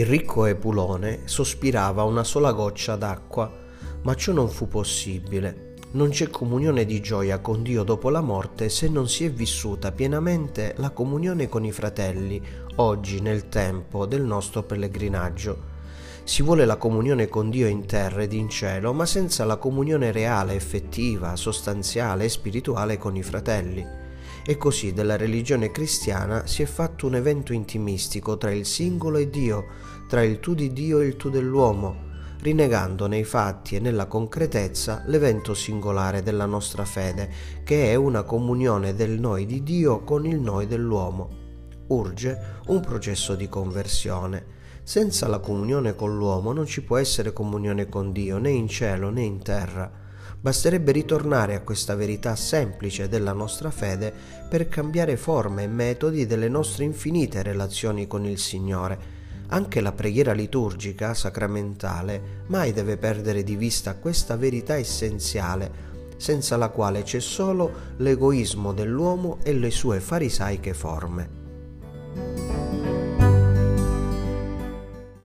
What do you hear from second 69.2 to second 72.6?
e le sue farisaiche forme.